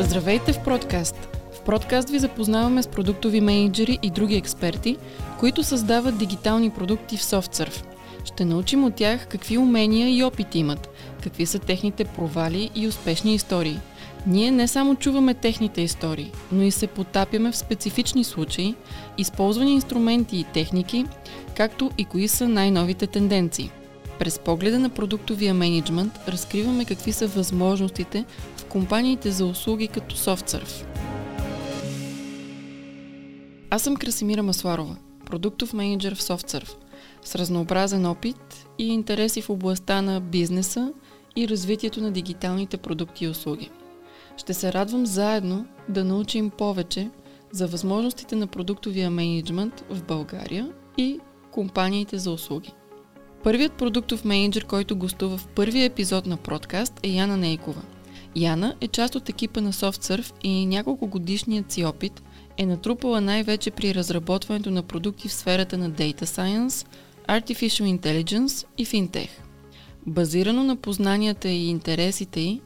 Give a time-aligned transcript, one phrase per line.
[0.00, 1.14] Здравейте в Продкаст!
[1.52, 4.96] В Продкаст ви запознаваме с продуктови менеджери и други експерти,
[5.40, 7.84] които създават дигитални продукти в SoftSurf.
[8.24, 10.88] Ще научим от тях какви умения и опити имат,
[11.22, 13.78] какви са техните провали и успешни истории.
[14.26, 18.74] Ние не само чуваме техните истории, но и се потапяме в специфични случаи,
[19.18, 21.06] използвани инструменти и техники,
[21.56, 23.70] както и кои са най-новите тенденции.
[24.18, 28.24] През погледа на продуктовия менеджмент разкриваме какви са възможностите
[28.68, 30.84] компаниите за услуги като SoftSurf.
[33.70, 36.70] Аз съм Красимира Масларова, продуктов менеджер в SoftSurf,
[37.24, 40.92] с разнообразен опит и интереси в областта на бизнеса
[41.36, 43.70] и развитието на дигиталните продукти и услуги.
[44.36, 47.10] Ще се радвам заедно да научим повече
[47.52, 52.72] за възможностите на продуктовия менеджмент в България и компаниите за услуги.
[53.44, 57.82] Първият продуктов менеджер, който гостува в първия епизод на подкаст е Яна Нейкова.
[58.38, 62.22] Яна е част от екипа на SoftSurf и няколко годишният си опит
[62.56, 66.86] е натрупала най-вече при разработването на продукти в сферата на Data Science,
[67.28, 69.28] Artificial Intelligence и FinTech.
[70.06, 72.60] Базирано на познанията и интересите й,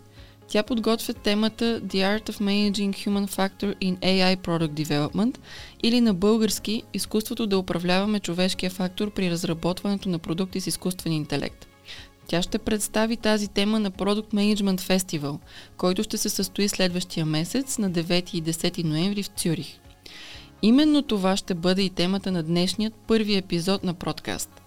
[0.48, 5.38] тя подготвя темата The Art of Managing Human Factor in AI Product Development
[5.82, 11.71] или на български изкуството да управляваме човешкия фактор при разработването на продукти с изкуствен интелект.
[12.32, 15.38] Тя ще представи тази тема на Product Management Festival,
[15.76, 19.78] който ще се състои следващия месец на 9 и 10 ноември в Цюрих.
[20.62, 24.62] Именно това ще бъде и темата на днешният първи епизод на подкаст.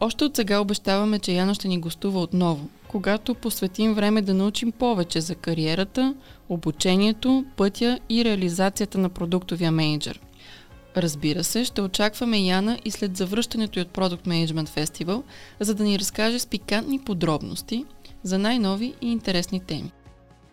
[0.00, 4.72] Още от сега обещаваме, че Яна ще ни гостува отново, когато посветим време да научим
[4.72, 6.14] повече за кариерата,
[6.48, 10.20] обучението, пътя и реализацията на продуктовия менеджер.
[10.96, 15.22] Разбира се, ще очакваме Яна и след завръщането от Product Management Festival,
[15.60, 17.84] за да ни разкаже с пикантни подробности
[18.22, 19.92] за най-нови и интересни теми.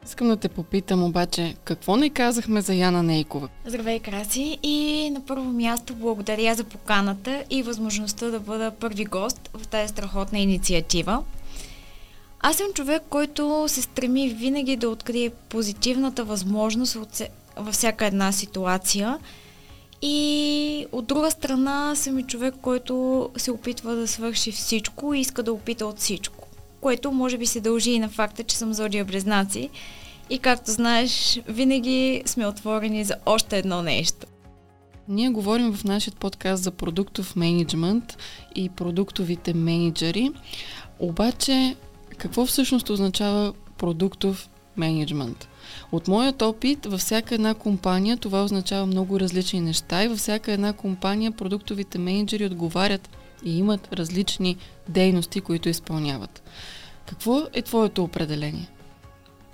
[0.05, 3.49] Искам да те попитам обаче, какво не казахме за Яна Нейкова?
[3.65, 4.57] Здравей, Краси!
[4.63, 9.87] И на първо място благодаря за поканата и възможността да бъда първи гост в тази
[9.87, 11.23] страхотна инициатива.
[12.39, 16.97] Аз съм човек, който се стреми винаги да открие позитивната възможност
[17.57, 19.19] във всяка една ситуация.
[20.05, 25.43] И от друга страна съм и човек, който се опитва да свърши всичко и иска
[25.43, 26.47] да опита от всичко.
[26.81, 29.69] Което може би се дължи и на факта, че съм зодия близнаци.
[30.29, 34.27] И както знаеш, винаги сме отворени за още едно нещо.
[35.07, 38.17] Ние говорим в нашия подкаст за продуктов менеджмент
[38.55, 40.31] и продуктовите менеджери.
[40.99, 41.75] Обаче
[42.17, 45.47] какво всъщност означава продуктов менеджмент?
[45.91, 50.51] От моят опит, във всяка една компания това означава много различни неща и във всяка
[50.51, 53.09] една компания продуктовите менеджери отговарят
[53.43, 54.57] и имат различни
[54.89, 56.43] дейности, които изпълняват.
[57.05, 58.69] Какво е твоето определение?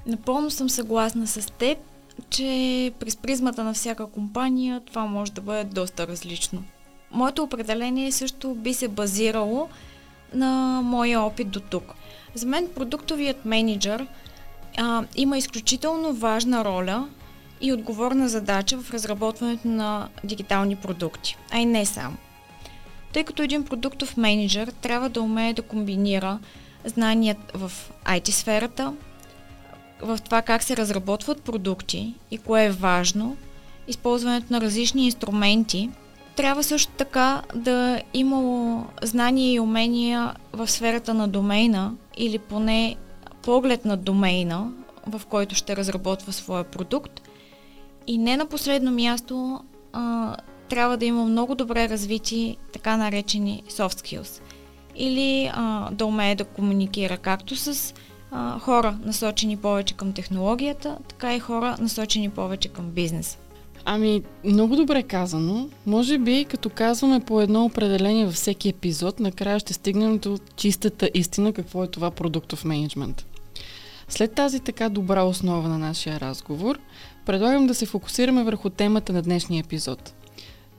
[0.06, 1.78] Напълно съм съгласна с теб,
[2.30, 6.64] че през призмата на всяка компания това може да бъде доста различно.
[7.12, 9.70] Моето определение също би се базирало
[10.34, 11.94] на моя опит до тук.
[12.36, 14.08] За мен продуктовият менеджер
[14.80, 17.08] а, има изключително важна роля
[17.62, 22.18] и отговорна задача в разработването на дигитални продукти, а и не само.
[23.14, 26.40] Тъй като един продуктов менеджер трябва да умее да комбинира
[26.86, 27.72] знаният в
[28.06, 28.94] IT сферата,
[30.02, 33.38] в това как се разработват продукти и кое е важно,
[33.88, 35.90] използването на различни инструменти,
[36.36, 42.96] трябва също така да има знания и умения в сферата на домейна или поне
[43.42, 44.72] поглед на домейна,
[45.08, 47.22] в който ще разработва своя продукт.
[48.08, 49.60] И не на последно място
[49.94, 50.36] а,
[50.70, 54.42] трябва да има много добре развити така наречени soft skills.
[54.96, 57.94] Или а, да умее да комуникира както с
[58.32, 63.38] а, хора насочени повече към технологията, така и хора насочени повече към бизнеса.
[63.86, 65.70] Ами, много добре казано.
[65.86, 71.10] Може би, като казваме по едно определение във всеки епизод, накрая ще стигнем до чистата
[71.14, 73.26] истина, какво е това продуктов менеджмент.
[74.10, 76.80] След тази така добра основа на нашия разговор,
[77.26, 80.14] предлагам да се фокусираме върху темата на днешния епизод.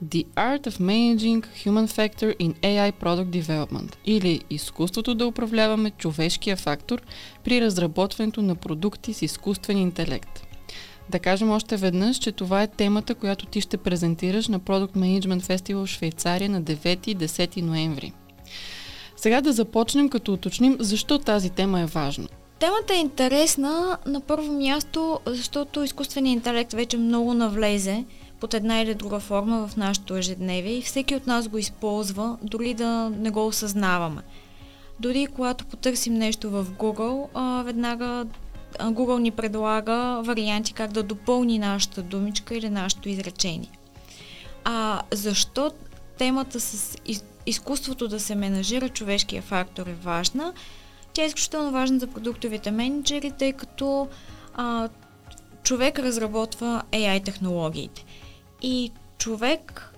[0.05, 6.57] The Art of Managing Human Factor in AI Product Development или изкуството да управляваме човешкия
[6.57, 7.01] фактор
[7.43, 10.47] при разработването на продукти с изкуствен интелект.
[11.09, 15.41] Да кажем още веднъж, че това е темата, която ти ще презентираш на Product Management
[15.41, 18.13] Festival в Швейцария на 9 и 10 ноември.
[19.15, 22.27] Сега да започнем като уточним защо тази тема е важна.
[22.61, 28.05] Темата е интересна на първо място, защото изкуственият интелект вече много навлезе
[28.39, 32.73] под една или друга форма в нашето ежедневие и всеки от нас го използва, дори
[32.73, 34.21] да не го осъзнаваме.
[34.99, 37.27] Дори когато потърсим нещо в Google,
[37.63, 38.25] веднага
[38.79, 43.71] Google ни предлага варианти как да допълни нашата думичка или нашето изречение.
[44.63, 45.71] А защо
[46.17, 46.97] темата с
[47.45, 50.53] изкуството да се менажира човешкия фактор е важна?
[51.13, 54.07] Тя е изключително важна за продуктовите менеджери, тъй като
[54.53, 54.89] а,
[55.63, 58.05] човек разработва AI технологиите.
[58.61, 59.93] И човек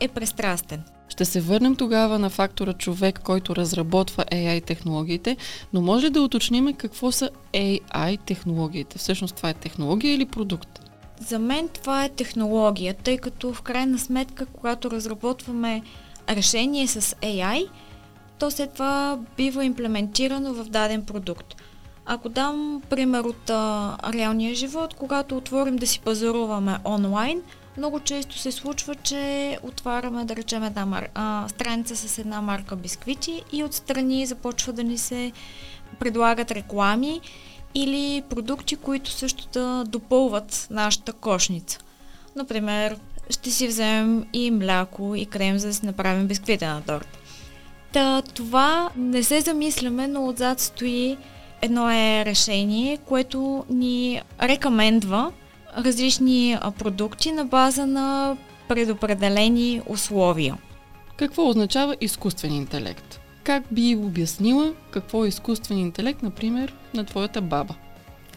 [0.00, 0.82] е престрастен.
[1.08, 5.36] Ще се върнем тогава на фактора човек, който разработва AI технологиите,
[5.72, 8.98] но може да уточним какво са AI технологиите.
[8.98, 10.80] Всъщност това е технология или продукт?
[11.20, 15.82] За мен това е технология, тъй като в крайна сметка, когато разработваме
[16.28, 17.68] решение с AI,
[18.38, 21.54] то след това бива имплементирано в даден продукт.
[22.06, 27.42] Ако дам пример от а, реалния живот, когато отворим да си пазаруваме онлайн,
[27.76, 31.08] много често се случва, че отваряме, да речем, една мар...
[31.14, 35.32] а, страница с една марка бисквити и отстрани започва да ни се
[35.98, 37.20] предлагат реклами
[37.74, 41.78] или продукти, които също да допълват нашата кошница.
[42.36, 42.96] Например,
[43.30, 47.18] ще си вземем и мляко и крем, за да си направим бисквитена торта.
[47.94, 51.16] Та, това не се замисляме, но отзад стои
[51.62, 55.32] едно е решение, което ни рекомендва
[55.78, 58.36] различни продукти на база на
[58.68, 60.58] предопределени условия.
[61.16, 63.20] Какво означава изкуствен интелект?
[63.44, 67.74] Как би обяснила какво е изкуствен интелект, например, на твоята баба?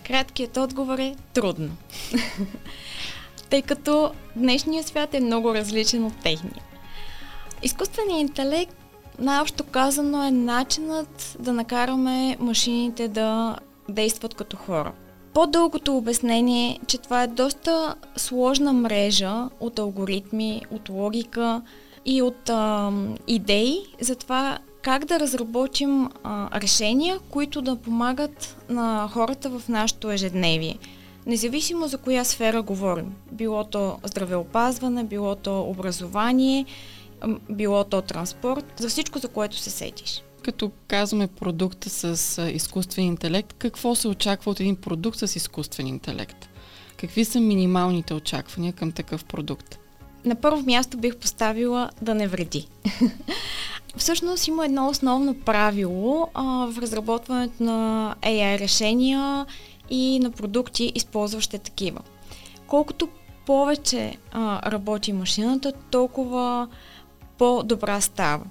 [0.07, 1.69] Краткият отговор е трудно.
[3.49, 6.63] Тъй като днешният свят е много различен от техния.
[7.63, 8.75] Изкуственият интелект,
[9.19, 13.57] най-общо казано, е начинът да накараме машините да
[13.89, 14.91] действат като хора.
[15.33, 21.61] По-дългото обяснение е, че това е доста сложна мрежа от алгоритми, от логика
[22.05, 22.91] и от а,
[23.27, 30.11] идеи за това как да разработим а, решения, които да помагат на хората в нашето
[30.11, 30.77] ежедневие.
[31.25, 33.15] Независимо за коя сфера говорим.
[33.31, 36.65] Било то здравеопазване, било то образование,
[37.49, 43.53] било то транспорт, за всичко, за което се сетиш като казваме продукта с изкуствен интелект,
[43.53, 46.49] какво се очаква от един продукт с изкуствен интелект?
[46.97, 49.79] Какви са минималните очаквания към такъв продукт?
[50.25, 52.67] На първо място бих поставила да не вреди.
[53.97, 59.45] Всъщност има едно основно правило а, в разработването на AI решения
[59.89, 62.01] и на продукти, използващи такива.
[62.67, 63.09] Колкото
[63.45, 66.67] повече а, работи машината, толкова
[67.37, 68.45] по-добра става.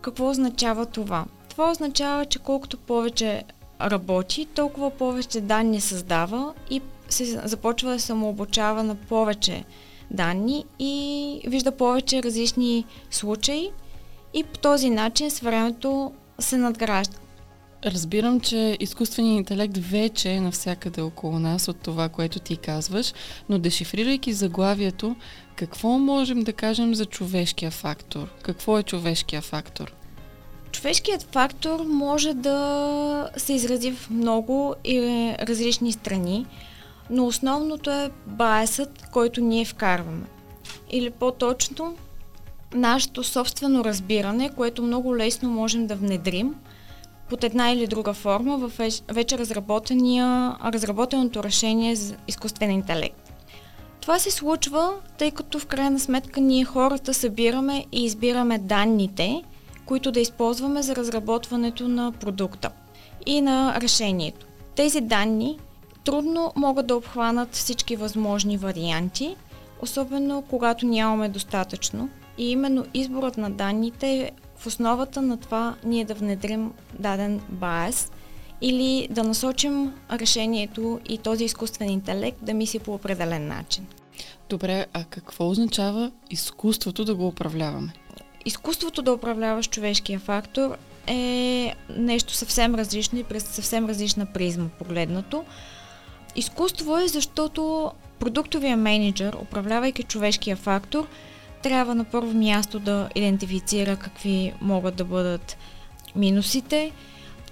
[0.00, 1.24] Какво означава това?
[1.48, 3.44] Това означава, че колкото повече
[3.80, 9.64] работи, толкова повече данни създава и се започва да самообучава на повече
[10.10, 13.70] данни и вижда повече различни случаи
[14.34, 17.16] и по този начин с времето се надгражда.
[17.84, 23.12] Разбирам, че изкуственият интелект вече е навсякъде около нас от това, което ти казваш,
[23.48, 25.16] но дешифрирайки заглавието,
[25.56, 28.28] какво можем да кажем за човешкия фактор?
[28.42, 29.92] Какво е човешкия фактор?
[30.72, 35.00] Човешкият фактор може да се изрази в много и
[35.42, 36.46] различни страни,
[37.10, 40.26] но основното е байсът, който ние вкарваме.
[40.90, 41.96] Или по-точно,
[42.74, 46.54] нашето собствено разбиране, което много лесно можем да внедрим
[47.28, 48.72] под една или друга форма в
[49.08, 53.25] вече разработеното решение за изкуствен интелект.
[54.06, 59.42] Това се случва, тъй като в крайна сметка ние хората събираме и избираме данните–
[59.86, 62.70] които да използваме за разработването на продукта
[63.26, 64.46] и на решението.
[64.76, 65.58] Тези данни
[66.04, 69.36] трудно могат да обхванат всички възможни варианти,
[69.82, 72.08] особено когато нямаме достатъчно.
[72.38, 78.12] И именно изборът на данните е в основата на това ние да внедрим даден байс
[78.60, 83.86] или да насочим решението и този изкуствен интелект да мисли по определен начин.
[84.48, 87.92] Добре, а какво означава изкуството да го управляваме?
[88.46, 95.44] изкуството да управляваш човешкия фактор е нещо съвсем различно и през съвсем различна призма погледнато.
[96.36, 101.06] Изкуство е защото продуктовия менеджер, управлявайки човешкия фактор,
[101.62, 105.56] трябва на първо място да идентифицира какви могат да бъдат
[106.16, 106.92] минусите.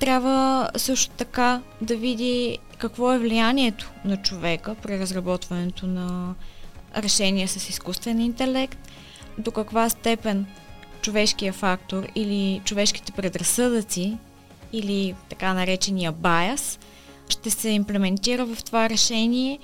[0.04, 6.34] Трябва също така да види какво е влиянието на човека при разработването на
[6.96, 8.78] решения с изкуствен интелект,
[9.38, 10.46] до каква степен
[11.02, 14.16] човешкия фактор или човешките предразсъдъци
[14.72, 16.78] или така наречения баяс
[17.28, 19.58] ще се имплементира в това решение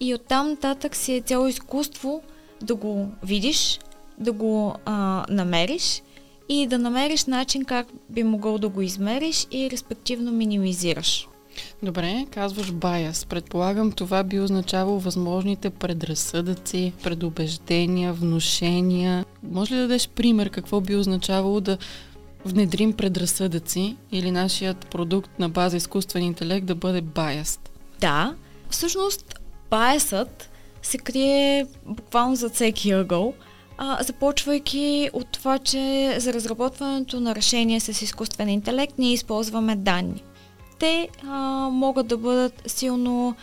[0.00, 2.22] и оттам нататък си е цяло изкуство
[2.62, 3.78] да го видиш,
[4.18, 6.02] да го а, намериш
[6.48, 11.28] и да намериш начин как би могъл да го измериш и респективно минимизираш.
[11.82, 13.24] Добре, казваш баяс.
[13.24, 19.24] Предполагам, това би означавало възможните предразсъдъци, предубеждения, внушения.
[19.42, 21.78] Може ли да дадеш пример какво би означавало да
[22.44, 27.70] внедрим предразсъдъци или нашият продукт на база изкуствен интелект да бъде баяст?
[28.00, 28.34] Да,
[28.70, 29.40] всъщност
[29.70, 30.50] баясът
[30.82, 33.34] се крие буквално за всеки ъгъл,
[33.78, 40.22] а, започвайки от това, че за разработването на решения с изкуствен интелект ние използваме данни.
[40.78, 43.34] Те а, могат да бъдат силно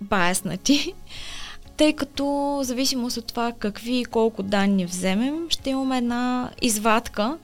[0.00, 0.94] баяснати,
[1.76, 7.38] тъй като в зависимост от това какви и колко данни вземем, ще имаме една извадка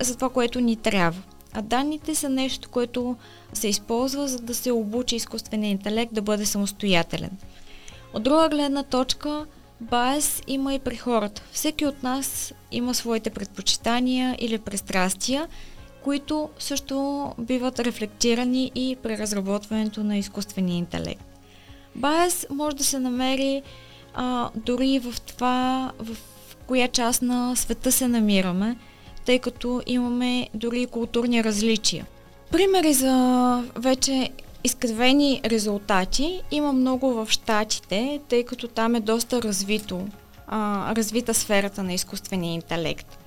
[0.00, 1.22] за това, което ни трябва.
[1.52, 3.16] А данните са нещо, което
[3.52, 7.30] се използва, за да се обучи изкуствения интелект да бъде самостоятелен.
[8.14, 9.46] От друга гледна точка,
[9.82, 11.42] Байс има и при хората.
[11.52, 15.48] Всеки от нас има своите предпочитания или пристрастия,
[16.04, 21.24] които също биват рефлектирани и при разработването на изкуствения интелект.
[21.94, 23.62] Байс може да се намери
[24.14, 26.16] а, дори в това, в
[26.66, 28.76] коя част на света се намираме,
[29.24, 32.06] тъй като имаме дори културни различия.
[32.50, 34.30] Примери за вече
[34.64, 40.08] изкривени резултати има много в Штатите, тъй като там е доста развито,
[40.46, 43.18] а, развита сферата на изкуствения интелект.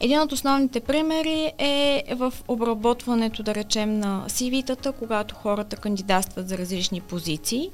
[0.00, 6.58] Един от основните примери е в обработването, да речем, на CV-тата, когато хората кандидатстват за
[6.58, 7.70] различни позиции.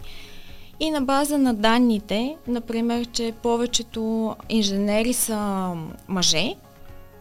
[0.81, 5.73] И на база на данните, например, че повечето инженери са
[6.09, 6.55] мъже,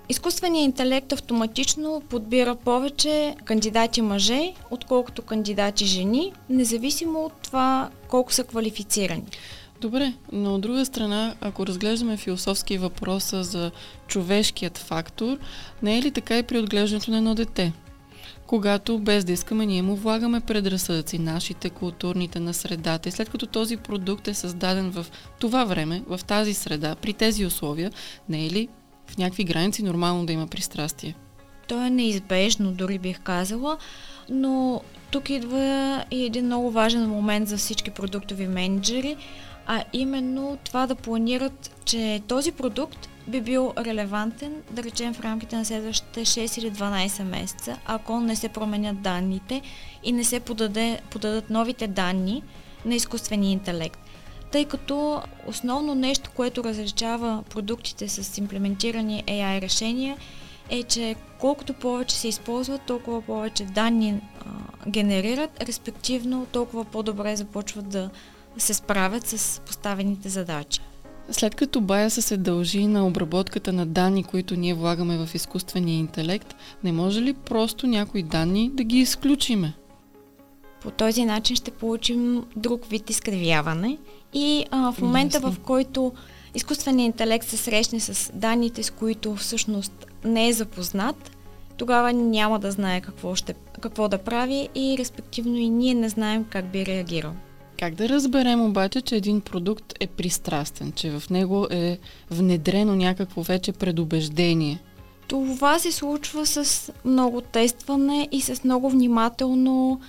[0.10, 8.44] Изкуственият интелект автоматично подбира повече кандидати мъже, отколкото кандидати жени, независимо от това колко са
[8.44, 9.24] квалифицирани.
[9.82, 13.72] Добре, но от друга страна, ако разглеждаме философски въпроса за
[14.08, 15.38] човешкият фактор,
[15.84, 17.74] не е ли така и при отглеждането на едно дете?
[18.48, 23.10] Когато без да искаме, ние му влагаме предразсъдъци, нашите, културните, на средата.
[23.10, 25.06] И след като този продукт е създаден в
[25.40, 27.92] това време, в тази среда, при тези условия,
[28.30, 28.68] не е ли
[29.14, 31.16] в някакви граници нормално да има пристрастие.
[31.68, 33.78] То е неизбежно, дори бих казала,
[34.30, 39.18] но тук идва и един много важен момент за всички продуктови менеджери,
[39.66, 45.56] а именно това да планират, че този продукт би бил релевантен, да речем в рамките
[45.56, 49.62] на следващите 6 или 12 месеца, ако не се променят данните
[50.04, 52.44] и не се подаде, подадат новите данни
[52.86, 54.00] на изкуствения интелект
[54.54, 60.18] тъй като основно нещо, което различава продуктите с имплементирани AI решения
[60.70, 67.90] е, че колкото повече се използват, толкова повече данни а, генерират, респективно толкова по-добре започват
[67.90, 68.10] да
[68.58, 70.82] се справят с поставените задачи.
[71.32, 76.56] След като баяса се дължи на обработката на данни, които ние влагаме в изкуствения интелект,
[76.84, 79.74] не може ли просто някои данни да ги изключиме?
[80.82, 83.98] По този начин ще получим друг вид изкривяване
[84.34, 86.12] и а, в момента, в който
[86.56, 91.32] изкуственият интелект се срещне с данните, с които всъщност не е запознат,
[91.78, 96.46] тогава няма да знае какво, ще, какво да прави и респективно и ние не знаем
[96.50, 97.34] как би реагирал.
[97.80, 101.98] Как да разберем обаче, че един продукт е пристрастен, че в него е
[102.32, 104.80] внедрено някакво вече предубеждение?
[105.28, 110.02] Това се случва с много тестване и с много внимателно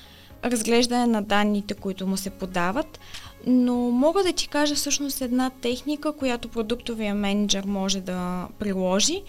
[0.44, 3.00] разглеждане на данните, които му се подават.
[3.46, 9.22] Но мога да ти кажа всъщност една техника, която продуктовия менеджер може да приложи,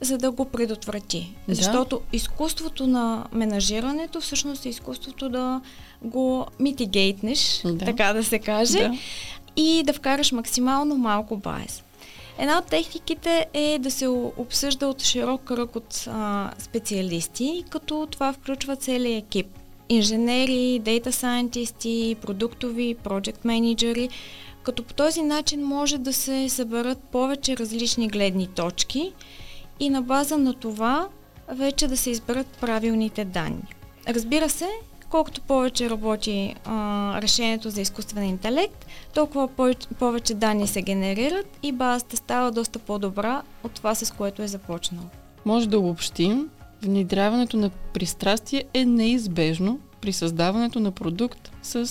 [0.00, 1.34] за да го предотврати.
[1.48, 1.54] Да.
[1.54, 5.60] Защото изкуството на менажирането всъщност е изкуството да
[6.02, 7.84] го митигейтнеш, да.
[7.84, 8.98] така да се каже, да.
[9.56, 11.82] и да вкараш максимално малко байс.
[12.38, 18.32] Една от техниките е да се обсъжда от широк кръг от а, специалисти, като това
[18.32, 19.46] включва целият екип
[19.88, 24.08] инженери, дейта сайентисти, продуктови, проект менеджери,
[24.62, 29.12] като по този начин може да се съберат повече различни гледни точки
[29.80, 31.08] и на база на това
[31.48, 33.74] вече да се изберат правилните данни.
[34.08, 34.68] Разбира се,
[35.10, 39.48] колкото повече работи а, решението за изкуствен интелект, толкова
[39.98, 45.04] повече, данни се генерират и базата става доста по-добра от това, с което е започнал.
[45.44, 46.48] Може да обобщим,
[46.82, 51.90] внедряването на пристрастие е неизбежно при създаването на продукт с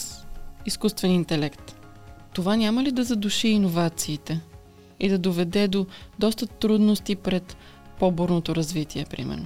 [0.65, 1.75] изкуствен интелект.
[2.33, 4.41] Това няма ли да задуши иновациите
[4.99, 5.85] и да доведе до
[6.19, 7.57] доста трудности пред
[7.99, 9.45] по-бурното развитие, примерно?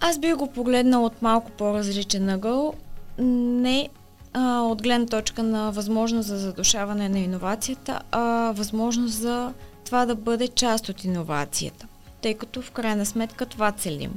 [0.00, 2.74] Аз бих го погледнал от малко по-различен ъгъл.
[3.18, 3.88] Не
[4.32, 9.52] а, от гледна точка на възможност за задушаване на иновацията, а възможност за
[9.84, 11.86] това да бъде част от иновацията.
[12.20, 14.12] Тъй като в крайна сметка това целим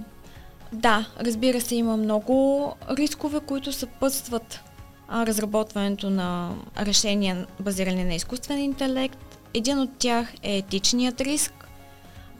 [0.74, 4.62] Да, разбира се, има много рискове, които съпътстват
[5.08, 9.39] а, разработването на решения базирани на изкуствен интелект.
[9.53, 11.68] Един от тях е етичният риск,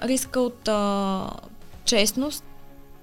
[0.04, 1.30] риска от а,
[1.86, 2.44] честност.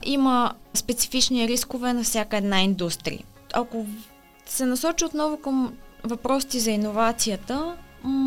[0.02, 3.24] Има специфични рискове на всяка една индустрия.
[3.52, 3.86] Ако
[4.46, 5.72] се насочи отново към
[6.04, 7.76] въпросите за иновацията,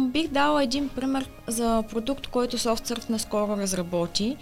[0.07, 4.37] бих дала един пример за продукт, който SoftSurf наскоро разработи,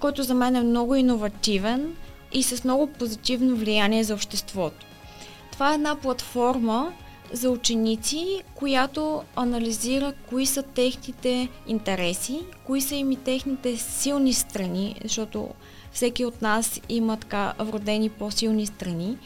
[0.00, 1.96] който за мен е много иновативен
[2.32, 4.86] и с много позитивно влияние за обществото.
[5.52, 6.92] Това е една платформа
[7.32, 14.96] за ученици, която анализира кои са техните интереси, кои са им и техните силни страни,
[15.02, 15.48] защото
[15.92, 19.18] всеки от нас има така вродени по-силни страни.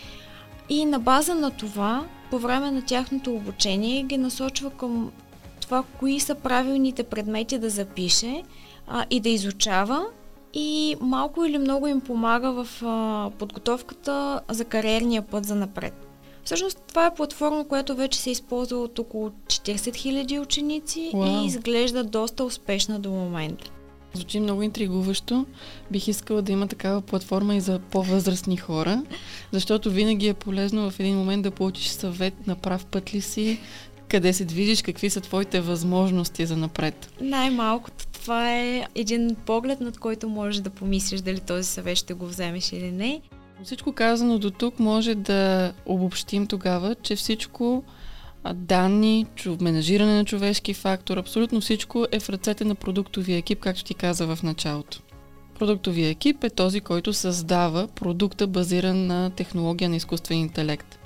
[0.69, 5.13] И на база на това, по време на тяхното обучение, ги насочва към
[5.61, 8.43] това, кои са правилните предмети да запише
[8.87, 10.07] а, и да изучава
[10.55, 16.07] и малко или много им помага в а, подготовката за кариерния път за напред.
[16.45, 21.43] Всъщност това е платформа, която вече се използва от около 40 000 ученици wow.
[21.43, 23.71] и изглежда доста успешна до момента.
[24.15, 25.47] Звучи много интригуващо.
[25.91, 29.03] Бих искала да има такава платформа и за по-възрастни хора,
[29.53, 33.61] защото винаги е полезно в един момент да получиш съвет на прав път ли си,
[34.11, 37.13] къде се движиш, какви са твоите възможности за напред.
[37.21, 42.27] Най-малкото това е един поглед, над който можеш да помислиш дали този съвет ще го
[42.27, 43.21] вземеш или не.
[43.65, 47.85] Всичко казано до тук може да обобщим тогава, че всичко
[48.55, 49.27] данни,
[49.61, 54.27] менажиране на човешки фактор, абсолютно всичко е в ръцете на продуктовия екип, както ти каза
[54.27, 55.01] в началото.
[55.59, 61.00] Продуктовия екип е този, който създава продукта базиран на технология на изкуствен интелект.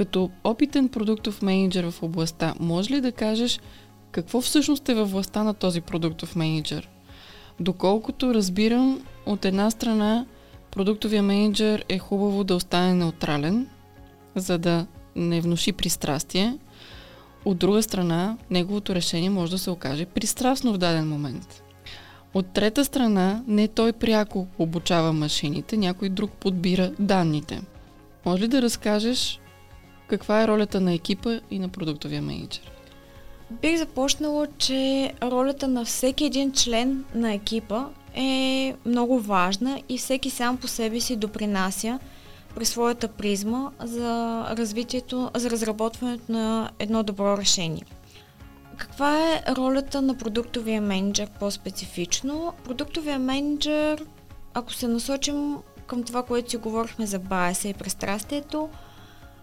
[0.00, 3.60] Като опитен продуктов менеджер в областта, може ли да кажеш
[4.12, 6.88] какво всъщност е във властта на този продуктов менеджер?
[7.60, 10.26] Доколкото разбирам, от една страна
[10.70, 13.66] продуктовия менеджер е хубаво да остане неутрален,
[14.34, 16.58] за да не внуши пристрастие.
[17.44, 21.62] От друга страна, неговото решение може да се окаже пристрастно в даден момент.
[22.34, 27.62] От трета страна, не той пряко обучава машините, някой друг подбира данните.
[28.26, 29.40] Може ли да разкажеш
[30.10, 32.72] каква е ролята на екипа и на продуктовия менеджер?
[33.50, 40.30] Бих започнала, че ролята на всеки един член на екипа е много важна и всеки
[40.30, 41.98] сам по себе си допринася
[42.54, 47.82] през своята призма за развитието, за разработването на едно добро решение.
[48.76, 52.52] Каква е ролята на продуктовия менеджер по-специфично?
[52.64, 54.04] Продуктовия менеджер,
[54.54, 58.68] ако се насочим към това, което си говорихме за байса и пристрастието,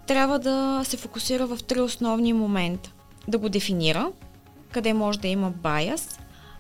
[0.08, 2.92] трябва да се фокусира в три основни момента.
[3.28, 4.12] Да го дефинира,
[4.72, 6.20] къде може да има байас,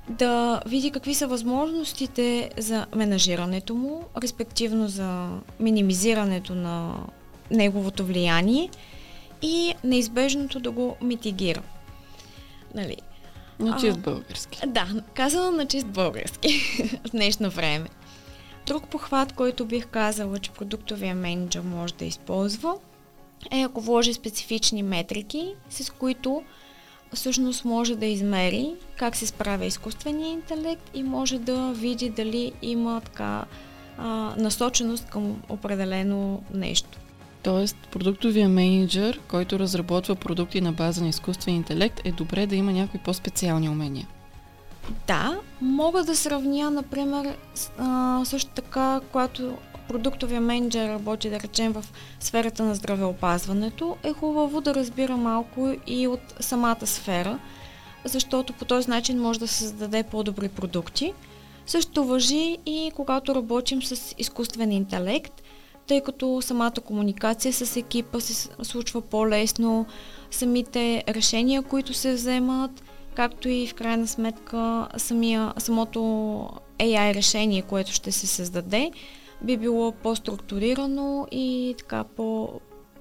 [0.10, 5.30] да види какви са възможностите за менажирането му, респективно за
[5.60, 6.96] минимизирането на
[7.52, 8.70] неговото влияние
[9.42, 11.62] и неизбежното да го митигира.
[12.76, 12.98] Нали?
[13.60, 14.60] На чист български.
[14.68, 16.50] Да, казано на чист български
[17.08, 17.90] в днешно време.
[18.66, 22.76] Друг похват, който бих казала, че продуктовия менеджер може да използва,
[23.52, 26.44] е ако вложи специфични метрики, с които
[27.14, 33.02] всъщност може да измери как се справя изкуствения интелект и може да види дали има
[33.02, 33.46] така
[33.98, 36.98] а, насоченост към определено нещо.
[37.44, 42.72] Тоест, продуктовия менеджер, който разработва продукти на база на изкуствен интелект, е добре да има
[42.72, 44.08] някои по-специални умения.
[45.08, 47.38] Да, мога да сравня, например,
[47.78, 51.86] а, също така, когато продуктовия менеджер работи, да речем, в
[52.20, 57.40] сферата на здравеопазването, е хубаво да разбира малко и от самата сфера,
[58.06, 61.14] защото по този начин може да се създаде по-добри продукти.
[61.66, 65.42] Също въжи и когато работим с изкуствен интелект,
[65.88, 69.86] тъй като самата комуникация с екипа се случва по-лесно,
[70.32, 72.84] самите решения, които се вземат,
[73.16, 76.00] както и в крайна сметка самия, самото
[76.80, 78.92] AI решение, което ще се създаде,
[79.42, 82.50] би било по-структурирано и така по...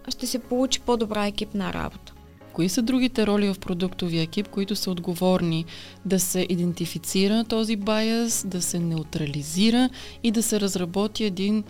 [0.09, 2.13] ще се получи по-добра екипна работа.
[2.53, 5.65] Кои са другите роли в продуктовия екип, които са отговорни
[6.05, 9.91] да се идентифицира този байас, да се неутрализира
[10.23, 11.65] и да се разработи един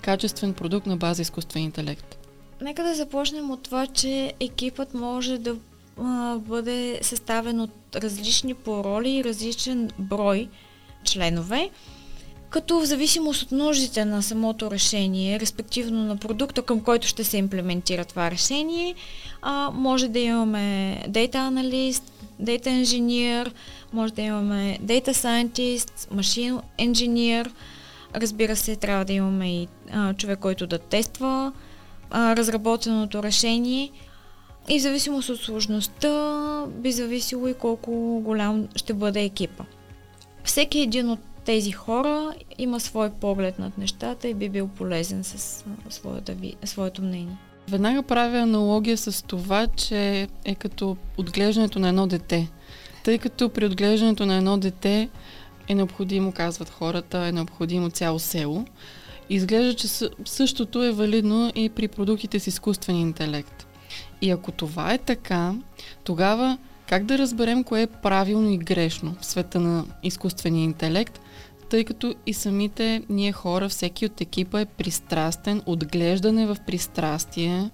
[0.00, 2.18] качествен продукт на база изкуствен интелект?
[2.60, 5.56] Нека да започнем от това, че екипът може да
[5.96, 10.48] а, бъде съставен от различни по роли и различен брой
[11.04, 11.70] членове
[12.50, 17.36] като в зависимост от нуждите на самото решение, респективно на продукта, към който ще се
[17.36, 18.94] имплементира това решение,
[19.42, 22.02] а, може да имаме Data Analyst,
[22.42, 23.52] Data Engineer,
[23.92, 27.50] може да имаме Data Scientist, Machine Engineer,
[28.14, 31.52] Разбира се, трябва да имаме и а, човек, който да тества
[32.10, 33.90] а, разработеното решение.
[34.68, 39.64] И в зависимост от сложността би зависило и колко голям ще бъде екипа.
[40.44, 45.64] Всеки един от тези хора има свой поглед над нещата и би бил полезен с
[45.88, 47.36] своята, своето мнение.
[47.68, 52.48] Веднага правя аналогия с това, че е като отглеждането на едно дете.
[53.04, 55.08] Тъй като при отглеждането на едно дете
[55.68, 58.64] е необходимо, казват хората, е необходимо цяло село.
[59.30, 59.88] Изглежда, че
[60.24, 63.66] същото е валидно и при продуктите с изкуствен интелект.
[64.20, 65.54] И ако това е така,
[66.04, 66.58] тогава
[66.88, 71.20] как да разберем кое е правилно и грешно в света на изкуствения интелект,
[71.70, 77.70] тъй като и самите ние хора, всеки от екипа е пристрастен, отглеждане в пристрастие,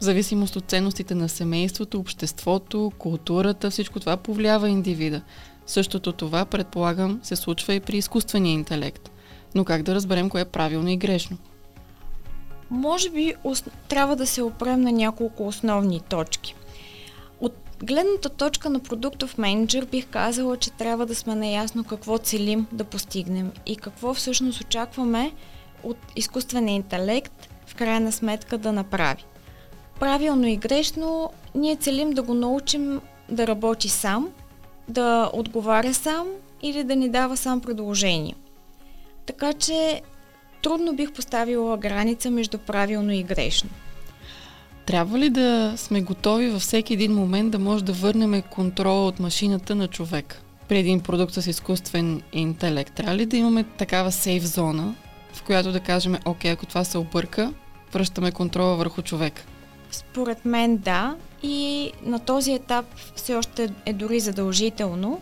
[0.00, 5.22] в зависимост от ценностите на семейството, обществото, културата, всичко това повлиява индивида.
[5.66, 9.10] Същото това, предполагам, се случва и при изкуствения интелект.
[9.54, 11.36] Но как да разберем кое е правилно и грешно?
[12.70, 13.34] Може би
[13.88, 16.54] трябва да се опрем на няколко основни точки.
[17.40, 22.66] От гледната точка на продуктов менеджер бих казала, че трябва да сме наясно какво целим
[22.72, 25.32] да постигнем и какво всъщност очакваме
[25.82, 29.24] от изкуствения интелект в крайна сметка да направи.
[30.00, 34.28] Правилно и грешно, ние целим да го научим да работи сам,
[34.88, 36.26] да отговаря сам
[36.62, 38.34] или да ни дава сам предложение.
[39.26, 40.02] Така че
[40.62, 43.70] трудно бих поставила граница между правилно и грешно.
[44.88, 49.20] Трябва ли да сме готови във всеки един момент да може да върнем контрола от
[49.20, 50.42] машината на човек?
[50.68, 54.94] При един продукт с изкуствен интелект, трябва ли да имаме такава сейф зона,
[55.32, 57.52] в която да кажем, окей, ако това се обърка,
[57.92, 59.44] връщаме контрола върху човек?
[59.90, 61.16] Според мен да.
[61.42, 65.20] И на този етап все още е дори задължително,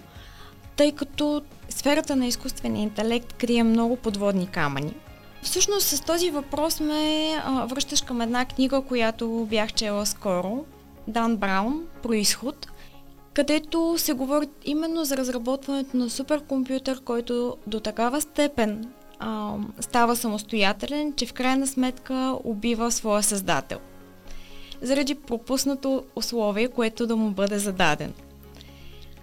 [0.76, 4.92] тъй като сферата на изкуствения интелект крие много подводни камъни.
[5.46, 10.64] Всъщност с този въпрос ме а, връщаш към една книга, която бях чела скоро,
[11.08, 12.68] Дан Браун, Происход,
[13.34, 21.12] където се говори именно за разработването на суперкомпютър, който до такава степен а, става самостоятелен,
[21.16, 23.78] че в крайна сметка убива своя създател.
[24.82, 28.12] Заради пропуснато условие, което да му бъде зададен.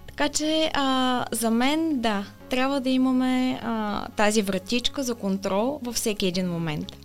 [0.08, 5.96] Така че а, за мен да, трябва да имаме а, тази вратичка за контрол във
[5.96, 6.98] всеки един момент.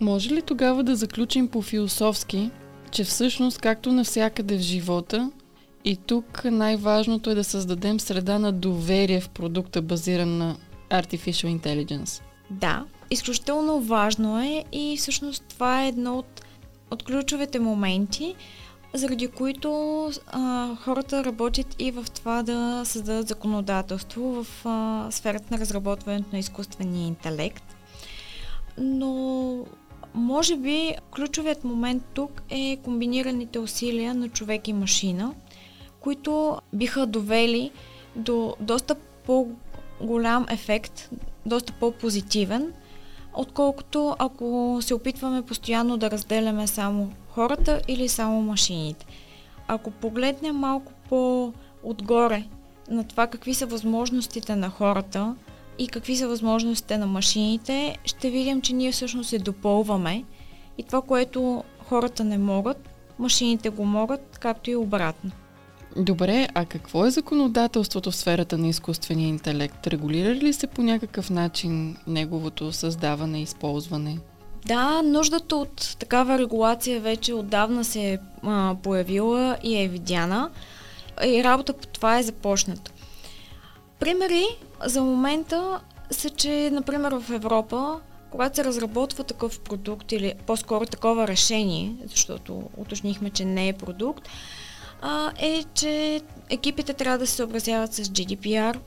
[0.00, 2.50] Може ли тогава да заключим по-философски,
[2.90, 5.30] че всъщност, както навсякъде в живота,
[5.84, 10.56] и тук най-важното е да създадем среда на доверие в продукта, базиран на
[10.90, 12.22] Artificial Intelligence?
[12.50, 16.42] Да, изключително важно е и всъщност това е едно от,
[16.90, 18.34] от ключовите моменти,
[18.94, 25.58] заради които а, хората работят и в това да създадат законодателство в а, сферата на
[25.60, 27.76] разработването на изкуствения интелект.
[28.78, 29.64] Но
[30.14, 35.34] може би ключовият момент тук е комбинираните усилия на човек и машина,
[36.00, 37.70] които биха довели
[38.16, 38.94] до доста
[39.26, 41.10] по-голям ефект,
[41.46, 42.72] доста по-позитивен,
[43.34, 49.06] отколкото ако се опитваме постоянно да разделяме само хората или само машините.
[49.68, 52.44] Ако погледнем малко по-отгоре
[52.90, 55.34] на това какви са възможностите на хората
[55.78, 60.24] и какви са възможностите на машините, ще видим, че ние всъщност се допълваме
[60.78, 65.30] и това, което хората не могат, машините го могат, както и обратно.
[65.96, 69.86] Добре, а какво е законодателството в сферата на изкуствения интелект?
[69.86, 74.18] Регулира ли се по някакъв начин неговото създаване и използване?
[74.66, 78.18] Да, нуждата от такава регулация вече отдавна се е
[78.82, 80.50] появила и е видяна
[81.26, 82.92] и работа по това е започната.
[83.98, 84.44] Примери
[84.86, 88.00] за момента са, че, например, в Европа,
[88.30, 94.28] когато се разработва такъв продукт или по-скоро такова решение, защото уточнихме, че не е продукт,
[95.02, 98.78] а, е, че екипите трябва да се съобразяват с GDPR.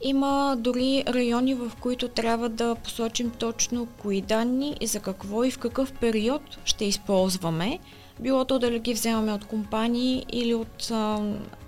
[0.00, 5.50] Има дори райони, в които трябва да посочим точно кои данни и за какво и
[5.50, 7.78] в какъв период ще използваме.
[8.20, 11.22] Било то да ги вземаме от компании или от а,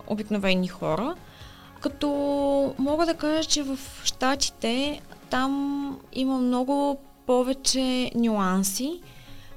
[0.07, 1.15] обикновени хора.
[1.81, 2.09] Като
[2.79, 5.01] мога да кажа, че в Штатите
[5.31, 9.01] там има много повече нюанси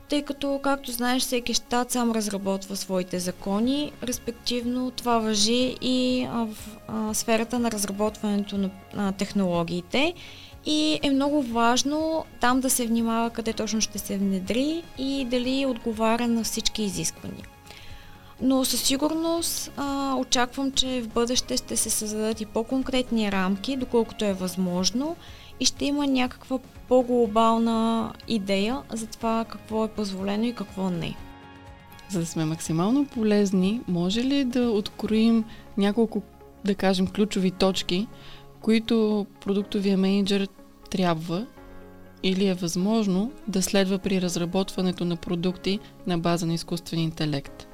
[0.09, 6.55] тъй като, както знаеш, всеки щат сам разработва своите закони, респективно това въжи и в
[7.13, 10.13] сферата на разработването на технологиите
[10.65, 15.65] и е много важно там да се внимава къде точно ще се внедри и дали
[15.65, 17.47] отговаря на всички изисквания.
[18.41, 24.25] Но със сигурност а, очаквам, че в бъдеще ще се създадат и по-конкретни рамки, доколкото
[24.25, 25.15] е възможно
[25.63, 31.15] и ще има някаква по-глобална идея за това какво е позволено и какво не.
[32.09, 35.45] За да сме максимално полезни, може ли да откроим
[35.77, 36.21] няколко,
[36.65, 38.07] да кажем, ключови точки,
[38.61, 40.47] които продуктовия менеджер
[40.89, 41.45] трябва
[42.23, 47.67] или е възможно да следва при разработването на продукти на база на изкуствен интелект?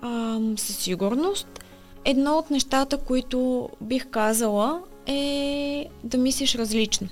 [0.00, 1.64] А, със сигурност.
[2.04, 7.08] Едно от нещата, които бих казала е да мислиш различно.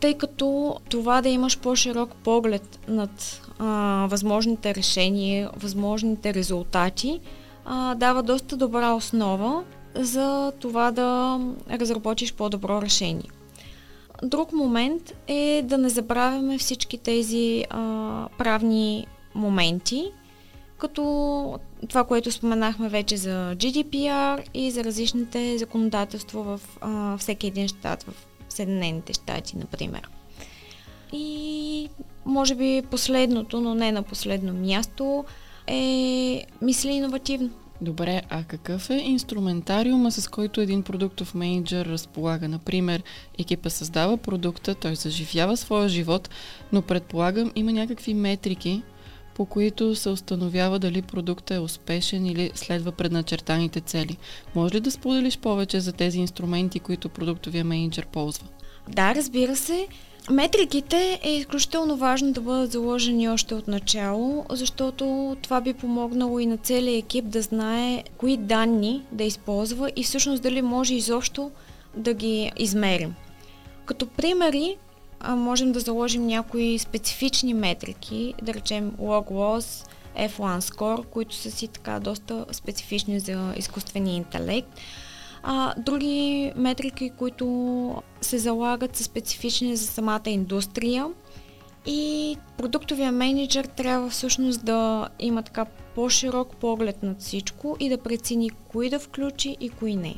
[0.00, 7.20] Тъй като това да имаш по-широк поглед над а, възможните решения, възможните резултати,
[7.64, 13.30] а, дава доста добра основа за това да разработиш по-добро решение.
[14.22, 20.12] Друг момент е да не забравяме всички тези а, правни моменти,
[20.78, 21.58] като
[21.88, 28.02] това, което споменахме вече за GDPR и за различните законодателства в а, всеки един щат,
[28.02, 28.27] в
[28.58, 30.08] Съединените щати, например.
[31.12, 31.88] И
[32.26, 35.24] може би последното, но не на последно място,
[35.66, 37.50] е мисли иновативно.
[37.80, 42.48] Добре, а какъв е инструментариума, с който един продуктов менеджер разполага?
[42.48, 43.02] Например,
[43.38, 46.30] екипа създава продукта, той заживява своя живот,
[46.72, 48.82] но предполагам има някакви метрики,
[49.38, 54.16] по които се установява дали продуктът е успешен или следва предначертаните цели.
[54.54, 58.46] Може ли да споделиш повече за тези инструменти, които продуктовия менеджер ползва?
[58.88, 59.86] Да, разбира се.
[60.30, 66.46] Метриките е изключително важно да бъдат заложени още от начало, защото това би помогнало и
[66.46, 71.50] на целия екип да знае кои данни да използва и всъщност дали може изобщо
[71.96, 73.14] да ги измерим.
[73.84, 74.76] Като примери,
[75.28, 81.68] можем да заложим някои специфични метрики, да речем log loss, F1 score, които са си
[81.68, 84.68] така доста специфични за изкуствения интелект.
[85.42, 91.06] А, други метрики, които се залагат са специфични за самата индустрия
[91.86, 98.50] и продуктовия менеджер трябва всъщност да има така по-широк поглед над всичко и да прецени
[98.50, 100.14] кои да включи и кои не.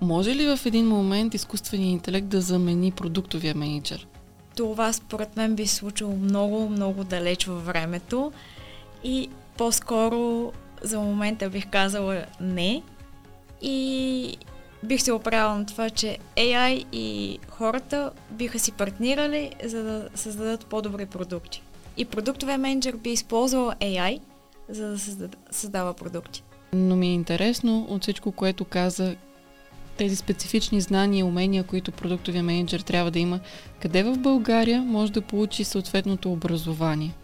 [0.00, 4.06] Може ли в един момент изкуственият интелект да замени продуктовия менеджер?
[4.60, 8.32] Това според мен би случило много, много далеч във времето
[9.04, 12.82] и по-скоро за момента бих казала не,
[13.62, 14.36] и
[14.82, 20.66] бих се оправила на това, че AI и хората биха си партнирали, за да създадат
[20.66, 21.62] по-добри продукти.
[21.96, 24.20] И продуктовия менеджер би използвал AI,
[24.68, 26.42] за да създава продукти.
[26.72, 29.16] Но ми е интересно от всичко, което каза,
[30.00, 33.40] тези специфични знания и умения, които продуктовия менеджер трябва да има,
[33.82, 37.14] къде в България може да получи съответното образование?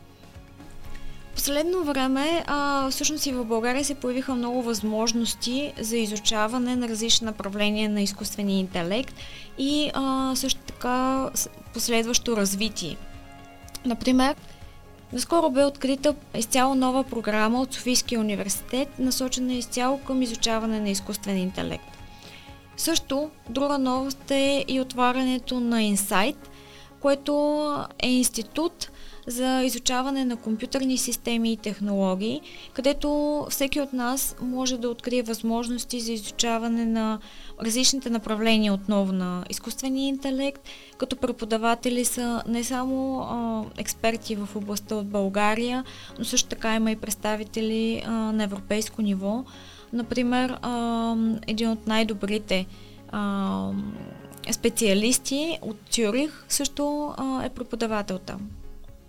[1.34, 7.24] последно време, а, всъщност и в България се появиха много възможности за изучаване на различни
[7.24, 9.14] направления на изкуствения интелект
[9.58, 11.30] и а, също така
[11.74, 12.96] последващо развитие.
[13.84, 14.34] Например,
[15.12, 21.38] Наскоро бе открита изцяло нова програма от Софийския университет, насочена изцяло към изучаване на изкуствен
[21.38, 21.95] интелект.
[22.76, 26.36] Също, друга новост е и отварянето на Insight,
[27.00, 27.64] което
[27.98, 28.90] е институт,
[29.26, 32.40] за изучаване на компютърни системи и технологии,
[32.72, 37.18] където всеки от нас може да открие възможности за изучаване на
[37.62, 40.62] различните направления отново на изкуствения интелект,
[40.98, 45.84] като преподаватели са не само а, експерти в областта от България,
[46.18, 49.44] но също така има и представители а, на европейско ниво.
[49.92, 52.66] Например, а, един от най-добрите
[53.09, 53.70] а,
[54.51, 58.40] специалисти от Цюрих също а, е преподавател там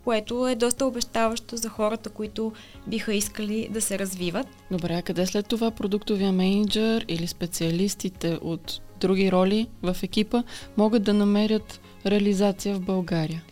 [0.08, 2.52] което е доста обещаващо за хората, които
[2.88, 4.48] биха искали да се развиват.
[4.72, 10.44] Добре, а къде след това продуктовия менеджер или специалистите от други роли в екипа
[10.78, 13.44] могат да намерят реализация в България?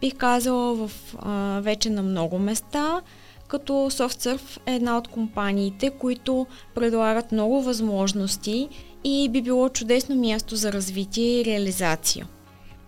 [0.00, 3.02] Бих казала в, а, вече на много места,
[3.48, 8.68] като SoftSurf е една от компаниите, които предлагат много възможности
[9.04, 12.26] и би било чудесно място за развитие и реализация.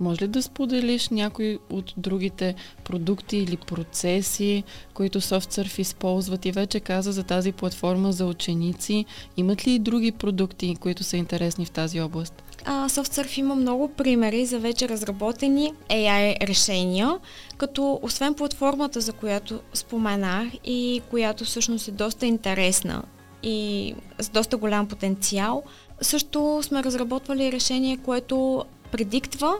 [0.00, 4.64] Може ли да споделиш някои от другите продукти или процеси,
[4.94, 9.04] които SoftSurf използват и вече каза за тази платформа за ученици?
[9.36, 12.42] Имат ли и други продукти, които са интересни в тази област?
[12.64, 17.18] А, SoftSurf има много примери за вече разработени AI решения,
[17.56, 23.02] като освен платформата, за която споменах и която всъщност е доста интересна
[23.42, 25.62] и с доста голям потенциал,
[26.00, 29.54] също сме разработвали решение, което предиктва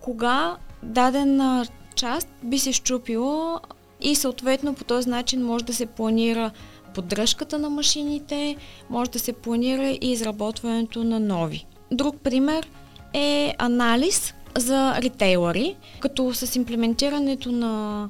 [0.00, 3.60] кога дадена част би се щупила
[4.00, 6.50] и съответно по този начин може да се планира
[6.94, 8.56] поддръжката на машините,
[8.90, 11.66] може да се планира и изработването на нови.
[11.94, 12.68] Друг пример
[13.12, 18.08] е анализ за ритейлъри, като с имплементирането на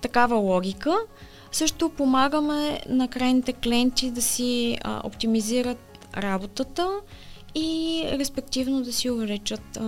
[0.00, 0.96] такава логика
[1.52, 6.88] също помагаме на крайните клиенти да си а, оптимизират работата
[7.54, 9.78] и респективно да си увеличат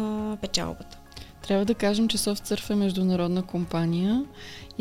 [0.40, 0.98] печалбата.
[1.42, 4.24] Трябва да кажем, че SoftSurf е международна компания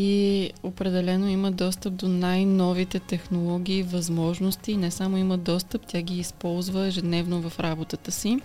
[0.02, 4.78] и определено има достъп до най-новите технологии, възможности.
[4.78, 8.40] Не само има достъп, тя ги използва ежедневно в работата си.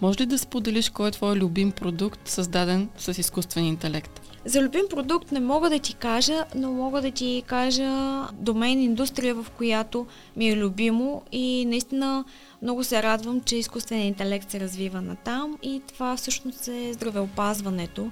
[0.00, 4.20] Може ли да споделиш кой е твой любим продукт, създаден с изкуствен интелект?
[4.44, 9.34] За любим продукт не мога да ти кажа, но мога да ти кажа домен индустрия,
[9.34, 10.06] в която
[10.36, 12.24] ми е любимо и наистина
[12.62, 18.10] много се радвам, че изкуственият интелект се развива на там и това всъщност е здравеопазването.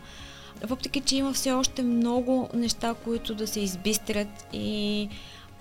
[0.62, 5.08] Въпреки, че има все още много неща, които да се избистрят и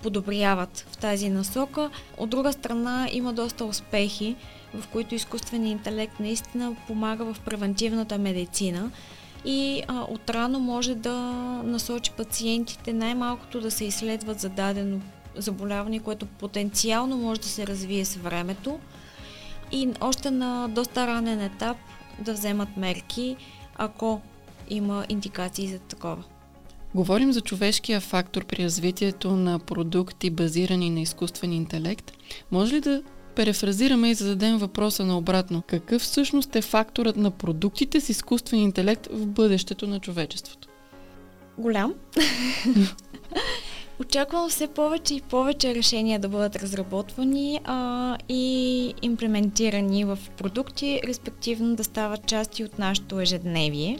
[0.02, 1.90] подобряват в тази насока.
[2.18, 4.36] От друга страна има доста успехи,
[4.74, 8.90] в които изкуственият интелект наистина помага в превентивната медицина
[9.44, 11.12] и а, отрано може да
[11.64, 15.00] насочи пациентите най-малкото да се изследват за дадено
[15.36, 18.78] заболяване, което потенциално може да се развие с времето
[19.72, 21.76] и още на доста ранен етап
[22.18, 23.36] да вземат мерки,
[23.76, 24.20] ако
[24.70, 26.24] има индикации за такова.
[26.94, 32.12] Говорим за човешкия фактор при развитието на продукти, базирани на изкуствен интелект.
[32.50, 33.02] Може ли да
[33.34, 35.62] перефразираме и зададем въпроса на обратно?
[35.66, 40.68] Какъв всъщност е факторът на продуктите с изкуствен интелект в бъдещето на човечеството?
[41.58, 41.94] Голям.
[44.00, 51.76] Очаквам все повече и повече решения да бъдат разработвани а, и имплементирани в продукти, респективно
[51.76, 53.98] да стават части от нашето ежедневие.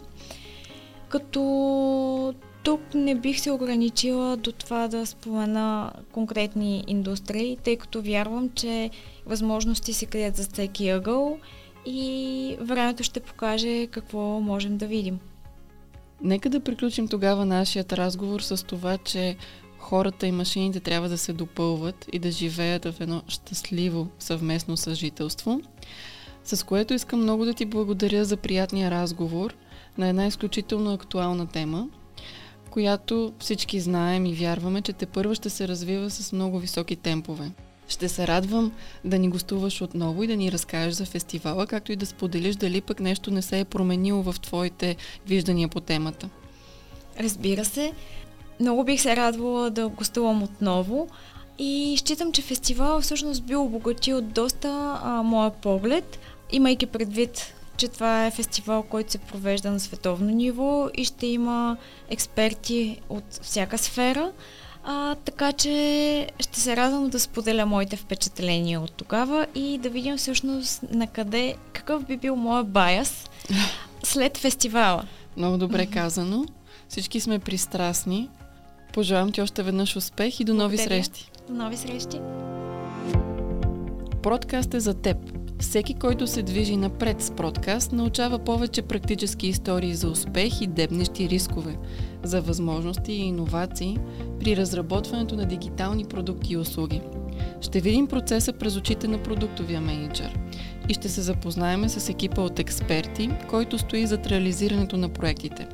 [1.15, 8.51] Като тук не бих се ограничила до това да спомена конкретни индустрии, тъй като вярвам,
[8.55, 8.91] че
[9.27, 11.39] възможности се крият за всеки ъгъл
[11.87, 15.19] и времето ще покаже какво можем да видим.
[16.23, 19.37] Нека да приключим тогава нашият разговор с това, че
[19.79, 25.61] хората и машините трябва да се допълват и да живеят в едно щастливо съвместно съжителство,
[26.45, 29.55] с което искам много да ти благодаря за приятния разговор
[29.99, 31.89] на една изключително актуална тема,
[32.71, 37.51] която всички знаем и вярваме, че те първа ще се развива с много високи темпове.
[37.89, 38.73] Ще се радвам
[39.05, 42.81] да ни гостуваш отново и да ни разкажеш за фестивала, както и да споделиш дали
[42.81, 46.29] пък нещо не се е променило в твоите виждания по темата.
[47.21, 47.93] Разбира се,
[48.61, 51.09] много бих се радвала да гостувам отново
[51.59, 56.19] и считам, че фестивал всъщност би обогатил доста а, моя поглед,
[56.53, 61.77] имайки предвид, че това е фестивал, който се провежда на световно ниво и ще има
[62.09, 64.33] експерти от всяка сфера.
[64.85, 70.17] А, така че ще се радвам да споделя моите впечатления от тогава и да видим
[70.17, 73.31] всъщност на къде, какъв би бил моят баяс
[74.03, 75.05] след фестивала.
[75.37, 76.45] Много добре казано.
[76.89, 78.29] Всички сме пристрастни.
[78.93, 81.05] Пожелавам ти още веднъж успех и до нови Благодаря.
[81.05, 81.31] срещи.
[81.49, 82.21] До нови срещи.
[84.23, 85.44] Продкаст е за теб.
[85.61, 91.29] Всеки, който се движи напред с продкаст, научава повече практически истории за успех и дебнещи
[91.29, 91.77] рискове,
[92.23, 93.99] за възможности и иновации
[94.41, 97.01] при разработването на дигитални продукти и услуги.
[97.61, 100.39] Ще видим процеса през очите на продуктовия менеджер
[100.89, 105.69] и ще се запознаеме с екипа от експерти, който стои зад реализирането на проектите.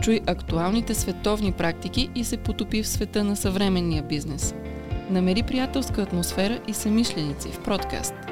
[0.00, 4.54] Чуй актуалните световни практики и се потопи в света на съвременния бизнес.
[5.10, 8.14] Намери приятелска атмосфера и самишленици в продкаст–